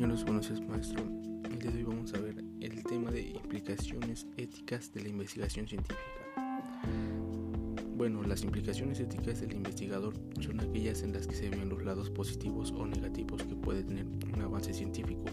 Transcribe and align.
compañeros, 0.00 0.24
buenos 0.24 0.48
días 0.48 0.66
maestro. 0.66 1.04
El 1.44 1.58
día 1.58 1.70
de 1.70 1.76
hoy 1.76 1.84
vamos 1.84 2.14
a 2.14 2.20
ver 2.20 2.42
el 2.62 2.82
tema 2.84 3.10
de 3.10 3.20
implicaciones 3.20 4.26
éticas 4.38 4.90
de 4.94 5.02
la 5.02 5.10
investigación 5.10 5.68
científica. 5.68 6.00
Bueno, 7.96 8.22
las 8.22 8.42
implicaciones 8.42 8.98
éticas 8.98 9.42
del 9.42 9.52
investigador 9.52 10.14
son 10.40 10.60
aquellas 10.60 11.02
en 11.02 11.12
las 11.12 11.26
que 11.26 11.34
se 11.34 11.50
ven 11.50 11.68
los 11.68 11.84
lados 11.84 12.08
positivos 12.08 12.72
o 12.72 12.86
negativos 12.86 13.42
que 13.42 13.54
puede 13.54 13.82
tener 13.82 14.06
un 14.06 14.40
avance 14.40 14.72
científico, 14.72 15.26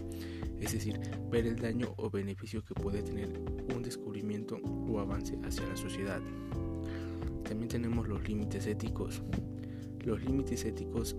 es 0.60 0.72
decir, 0.72 1.00
ver 1.30 1.46
el 1.46 1.56
daño 1.56 1.94
o 1.96 2.10
beneficio 2.10 2.62
que 2.62 2.74
puede 2.74 3.02
tener 3.02 3.40
un 3.74 3.82
descubrimiento 3.82 4.58
o 4.86 5.00
avance 5.00 5.38
hacia 5.44 5.66
la 5.66 5.78
sociedad. 5.78 6.20
También 7.44 7.68
tenemos 7.68 8.06
los 8.06 8.28
límites 8.28 8.66
éticos. 8.66 9.22
Los 10.04 10.22
límites 10.22 10.66
éticos 10.66 11.16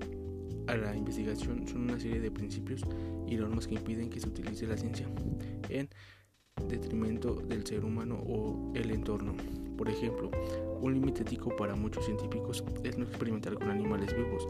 a 0.69 0.77
la 0.77 0.95
investigación 0.95 1.67
son 1.67 1.81
una 1.81 1.99
serie 1.99 2.19
de 2.19 2.29
principios 2.29 2.81
y 3.27 3.35
normas 3.35 3.67
que 3.67 3.73
impiden 3.73 4.09
que 4.09 4.19
se 4.19 4.27
utilice 4.27 4.67
la 4.67 4.77
ciencia 4.77 5.07
en 5.69 5.89
detrimento 6.67 7.33
del 7.35 7.65
ser 7.65 7.83
humano 7.83 8.21
o 8.27 8.71
el 8.75 8.91
entorno. 8.91 9.33
Por 9.77 9.89
ejemplo, 9.89 10.29
un 10.79 10.93
límite 10.93 11.23
ético 11.23 11.55
para 11.55 11.75
muchos 11.75 12.05
científicos 12.05 12.63
es 12.83 12.97
no 12.97 13.05
experimentar 13.05 13.55
con 13.55 13.71
animales 13.71 14.15
vivos. 14.15 14.47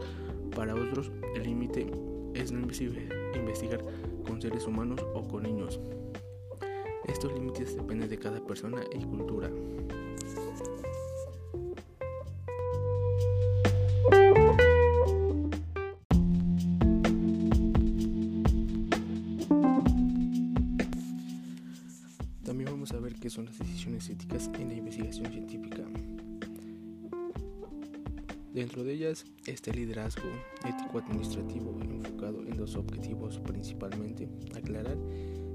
Para 0.54 0.74
otros, 0.74 1.10
el 1.34 1.44
límite 1.44 1.90
es 2.34 2.52
no 2.52 2.60
investigar 2.60 3.82
con 4.26 4.42
seres 4.42 4.66
humanos 4.66 5.00
o 5.14 5.26
con 5.26 5.44
niños. 5.44 5.80
Estos 7.08 7.32
límites 7.32 7.76
dependen 7.76 8.10
de 8.10 8.18
cada 8.18 8.44
persona 8.44 8.82
y 8.92 9.04
cultura. 9.04 9.50
También 22.50 22.72
vamos 22.72 22.90
a 22.90 22.98
ver 22.98 23.14
qué 23.14 23.30
son 23.30 23.44
las 23.44 23.56
decisiones 23.56 24.10
éticas 24.10 24.50
en 24.58 24.70
la 24.70 24.74
investigación 24.74 25.30
científica. 25.30 25.84
Dentro 28.52 28.82
de 28.82 28.92
ellas 28.92 29.24
está 29.46 29.70
el 29.70 29.76
liderazgo 29.76 30.28
ético-administrativo 30.64 31.78
enfocado 31.80 32.44
en 32.44 32.56
dos 32.56 32.74
objetivos 32.74 33.38
principalmente, 33.38 34.28
aclarar 34.56 34.98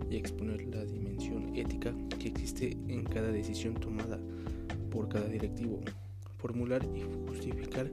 y 0.10 0.16
exponer 0.16 0.66
la 0.74 0.86
dimensión 0.86 1.54
ética 1.54 1.94
que 2.18 2.30
existe 2.30 2.78
en 2.88 3.04
cada 3.04 3.28
decisión 3.28 3.74
tomada 3.74 4.18
por 4.90 5.10
cada 5.10 5.28
directivo, 5.28 5.82
formular 6.38 6.82
y 6.96 7.02
justificar 7.28 7.92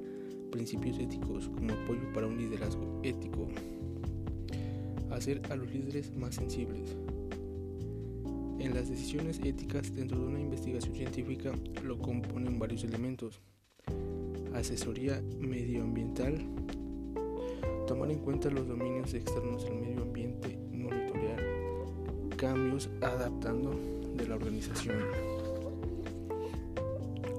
principios 0.52 1.00
éticos 1.00 1.48
como 1.48 1.72
apoyo 1.72 2.12
para 2.14 2.28
un 2.28 2.38
liderazgo 2.38 3.00
ético, 3.02 3.48
hacer 5.10 5.42
a 5.50 5.56
los 5.56 5.68
líderes 5.72 6.16
más 6.16 6.36
sensibles, 6.36 6.96
en 8.66 8.74
las 8.74 8.88
decisiones 8.88 9.40
éticas 9.42 9.92
dentro 9.92 10.18
de 10.18 10.26
una 10.26 10.40
investigación 10.40 10.94
científica 10.94 11.52
lo 11.82 11.98
componen 11.98 12.60
varios 12.60 12.84
elementos. 12.84 13.40
Asesoría 14.54 15.20
medioambiental, 15.38 16.38
tomar 17.88 18.10
en 18.10 18.20
cuenta 18.20 18.50
los 18.50 18.68
dominios 18.68 19.14
externos 19.14 19.64
del 19.64 19.74
medio 19.74 20.02
ambiente, 20.02 20.56
monitorear 20.70 21.42
cambios 22.36 22.88
adaptando 23.00 23.72
de 24.16 24.28
la 24.28 24.36
organización. 24.36 24.98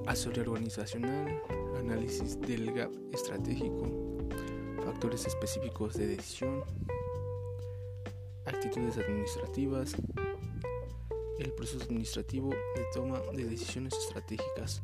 Asesoría 0.06 0.42
organizacional, 0.42 1.40
análisis 1.78 2.38
del 2.42 2.70
gap 2.72 2.90
estratégico, 3.12 3.88
factores 4.84 5.26
específicos 5.26 5.94
de 5.94 6.08
decisión, 6.08 6.62
actitudes 8.44 8.98
administrativas, 8.98 9.96
el 11.38 11.52
proceso 11.52 11.84
administrativo 11.84 12.50
de 12.50 12.84
toma 12.92 13.20
de 13.34 13.44
decisiones 13.44 13.94
estratégicas. 13.94 14.82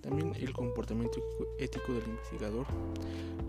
También 0.00 0.32
el 0.40 0.52
comportamiento 0.52 1.22
ético 1.58 1.92
del 1.92 2.08
investigador. 2.08 2.66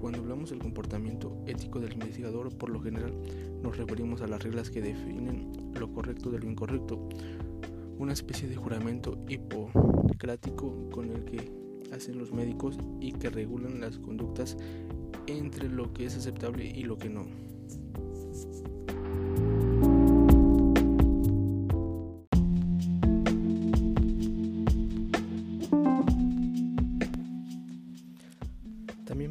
Cuando 0.01 0.19
hablamos 0.19 0.50
del 0.50 0.59
comportamiento 0.59 1.35
ético 1.47 1.79
del 1.79 1.94
investigador, 1.94 2.56
por 2.57 2.69
lo 2.69 2.81
general 2.81 3.13
nos 3.62 3.78
referimos 3.78 4.22
a 4.22 4.28
las 4.28 4.44
reglas 4.44 4.69
que 4.69 4.81
definen 4.81 5.72
lo 5.73 5.91
correcto 5.91 6.29
de 6.29 6.39
lo 6.39 6.50
incorrecto, 6.50 7.07
una 7.97 8.13
especie 8.13 8.47
de 8.47 8.56
juramento 8.56 9.18
hipocrático 9.28 10.89
con 10.91 11.12
el 11.12 11.25
que 11.25 11.51
hacen 11.94 12.18
los 12.18 12.31
médicos 12.31 12.78
y 13.00 13.13
que 13.13 13.29
regulan 13.29 13.81
las 13.81 13.97
conductas 14.00 14.57
entre 15.28 15.69
lo 15.69 15.91
que 15.94 16.06
es 16.06 16.16
aceptable 16.16 16.66
y 16.66 16.84
lo 16.84 16.97
que 16.97 17.09
no. 17.09 17.25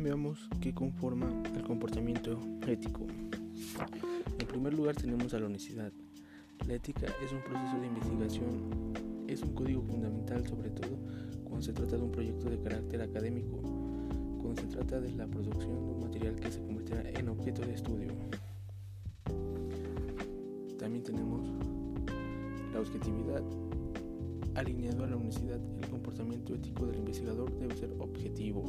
Veamos 0.08 0.48
qué 0.62 0.72
conforma 0.72 1.30
el 1.54 1.62
comportamiento 1.64 2.41
ético. 2.66 3.06
En 4.38 4.46
primer 4.46 4.72
lugar 4.72 4.96
tenemos 4.96 5.34
a 5.34 5.38
la 5.38 5.44
honestidad. 5.44 5.92
La 6.66 6.74
ética 6.76 7.08
es 7.22 7.30
un 7.30 7.42
proceso 7.42 7.78
de 7.78 7.88
investigación, 7.88 8.94
es 9.26 9.42
un 9.42 9.52
código 9.52 9.82
fundamental 9.82 10.46
sobre 10.46 10.70
todo 10.70 10.96
cuando 11.44 11.60
se 11.60 11.74
trata 11.74 11.98
de 11.98 12.02
un 12.04 12.10
proyecto 12.10 12.48
de 12.48 12.58
carácter 12.58 13.02
académico, 13.02 13.60
cuando 14.41 14.62
se 14.62 14.69
trata 14.69 14.98
de 14.98 15.12
la 15.12 15.26
producción 15.26 15.74
de 15.74 15.92
un 15.92 16.00
material 16.00 16.36
que 16.36 16.52
se 16.52 16.62
convertirá 16.62 17.02
en 17.10 17.28
objeto 17.28 17.60
de 17.66 17.75
estudio. 17.75 18.12
También 20.78 21.04
tenemos 21.04 21.46
la 22.72 22.80
objetividad. 22.80 23.42
Alineado 24.54 25.04
a 25.04 25.06
la 25.06 25.16
honestidad, 25.16 25.60
el 25.78 25.88
comportamiento 25.90 26.54
ético 26.54 26.86
del 26.86 26.96
investigador 26.96 27.54
debe 27.58 27.76
ser 27.76 27.94
objetivo. 27.98 28.64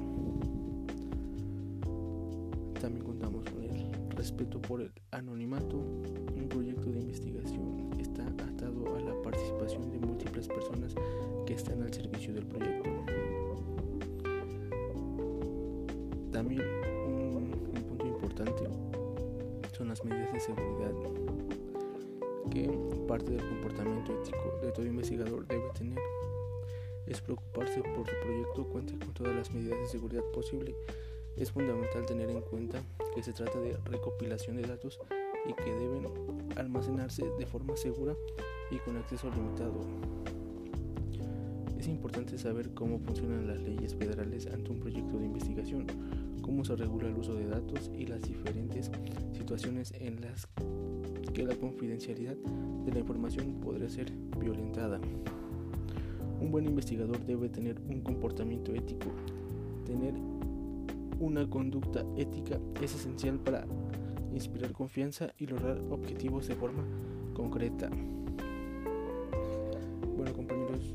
También 2.89 3.05
contamos 3.05 3.45
con 3.51 3.63
el 3.63 4.15
respeto 4.17 4.59
por 4.59 4.81
el 4.81 4.91
anonimato. 5.11 5.77
Un 5.77 6.47
proyecto 6.49 6.91
de 6.91 7.01
investigación 7.01 7.91
está 7.99 8.25
atado 8.25 8.95
a 8.95 8.99
la 8.99 9.21
participación 9.21 9.91
de 9.91 9.99
múltiples 9.99 10.47
personas 10.47 10.95
que 11.45 11.53
están 11.53 11.83
al 11.83 11.93
servicio 11.93 12.33
del 12.33 12.47
proyecto. 12.47 12.89
También 16.31 16.63
un, 17.05 17.53
un 17.75 17.83
punto 17.83 18.07
importante 18.07 18.63
son 19.77 19.89
las 19.89 20.03
medidas 20.03 20.33
de 20.33 20.39
seguridad 20.39 20.93
que 22.49 22.71
parte 23.07 23.33
del 23.33 23.47
comportamiento 23.47 24.19
ético 24.19 24.59
de 24.63 24.71
todo 24.71 24.87
investigador 24.87 25.45
debe 25.45 25.69
tener 25.77 25.99
es 27.05 27.21
preocuparse 27.21 27.83
por 27.83 28.09
su 28.09 28.15
proyecto 28.23 28.67
cuente 28.67 28.97
con 28.97 29.13
todas 29.13 29.35
las 29.35 29.51
medidas 29.51 29.79
de 29.79 29.87
seguridad 29.87 30.23
posible 30.33 30.73
es 31.39 31.51
fundamental 31.51 32.05
tener 32.05 32.29
en 32.29 32.41
cuenta 32.41 32.81
que 33.15 33.23
se 33.23 33.33
trata 33.33 33.59
de 33.59 33.77
recopilación 33.85 34.57
de 34.57 34.63
datos 34.63 34.99
y 35.47 35.53
que 35.53 35.71
deben 35.71 36.05
almacenarse 36.57 37.25
de 37.37 37.45
forma 37.45 37.77
segura 37.77 38.13
y 38.71 38.77
con 38.79 38.97
acceso 38.97 39.29
limitado. 39.31 39.81
Es 41.79 41.87
importante 41.87 42.37
saber 42.37 42.73
cómo 42.73 42.99
funcionan 42.99 43.47
las 43.47 43.61
leyes 43.61 43.95
federales 43.95 44.47
ante 44.47 44.69
un 44.69 44.79
proyecto 44.79 45.17
de 45.17 45.25
investigación, 45.25 45.87
cómo 46.41 46.65
se 46.65 46.75
regula 46.75 47.07
el 47.07 47.15
uso 47.17 47.33
de 47.35 47.47
datos 47.47 47.89
y 47.97 48.05
las 48.05 48.21
diferentes 48.21 48.91
situaciones 49.31 49.93
en 49.97 50.19
las 50.19 50.47
que 51.33 51.43
la 51.43 51.55
confidencialidad 51.55 52.35
de 52.35 52.91
la 52.91 52.99
información 52.99 53.61
podría 53.61 53.89
ser 53.89 54.11
violentada. 54.37 54.99
Un 56.41 56.51
buen 56.51 56.65
investigador 56.65 57.25
debe 57.25 57.47
tener 57.47 57.79
un 57.87 58.01
comportamiento 58.01 58.73
ético, 58.73 59.07
tener 59.85 60.13
una 61.19 61.49
conducta 61.49 62.03
ética 62.17 62.59
es 62.81 62.95
esencial 62.95 63.39
para 63.39 63.65
inspirar 64.33 64.71
confianza 64.71 65.33
y 65.37 65.47
lograr 65.47 65.79
objetivos 65.89 66.47
de 66.47 66.55
forma 66.55 66.83
concreta. 67.33 67.89
Bueno 70.15 70.33
compañeros, 70.33 70.93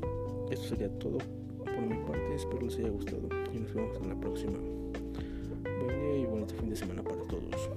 esto 0.51 0.67
sería 0.67 0.89
todo 0.99 1.17
por 1.75 1.81
mi 1.81 1.97
parte, 2.05 2.35
espero 2.35 2.61
les 2.61 2.77
haya 2.77 2.89
gustado 2.89 3.27
y 3.53 3.59
nos 3.59 3.73
vemos 3.73 3.97
en 4.01 4.09
la 4.09 4.19
próxima. 4.19 4.57
Buen 5.83 5.99
día 5.99 6.17
y 6.19 6.25
bonito 6.25 6.55
fin 6.55 6.69
de 6.69 6.75
semana 6.75 7.03
para 7.03 7.21
todos. 7.23 7.69